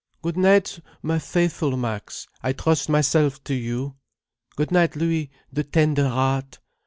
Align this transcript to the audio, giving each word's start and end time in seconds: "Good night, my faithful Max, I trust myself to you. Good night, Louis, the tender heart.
"Good 0.23 0.35
night, 0.35 0.79
my 1.03 1.19
faithful 1.19 1.77
Max, 1.77 2.25
I 2.41 2.53
trust 2.53 2.89
myself 2.89 3.43
to 3.43 3.53
you. 3.53 3.97
Good 4.55 4.71
night, 4.71 4.95
Louis, 4.95 5.29
the 5.53 5.63
tender 5.63 6.09
heart. 6.09 6.57